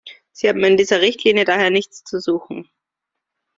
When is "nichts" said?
1.69-2.03